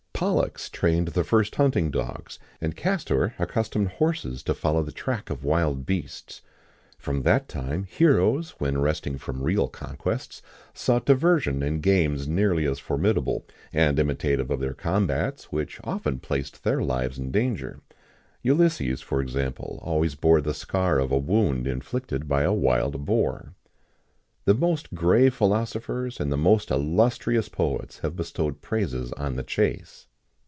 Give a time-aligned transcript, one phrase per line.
[0.21, 4.91] [XIX 6] Pollux trained the first hunting dogs, and Castor accustomed horses to follow the
[4.91, 6.43] track of wild beasts.[XIX
[7.03, 10.43] 7] From that time, heroes, when resting from real conquests,
[10.75, 16.63] sought diversion in games nearly as formidable, and imitative of their combats, which often placed
[16.63, 17.79] their lives in danger.
[18.43, 23.47] Ulysses, for example, always bore the scar of a wound inflicted by a wild boar.[XIX
[23.53, 23.55] 8]
[24.45, 30.05] The most grave philosophers, and the most illustrious poets have bestowed praises on the chase.